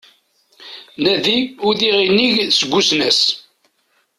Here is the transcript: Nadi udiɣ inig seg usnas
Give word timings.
Nadi 1.01 1.37
udiɣ 1.67 1.95
inig 2.07 2.35
seg 2.57 2.71
usnas 2.79 3.21